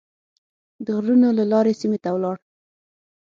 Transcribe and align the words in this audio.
د 0.85 0.87
غرونو 0.97 1.29
له 1.37 1.43
لارې 1.51 1.73
سیمې 1.81 1.97
ته 2.03 2.09
ولاړ. 2.15 2.37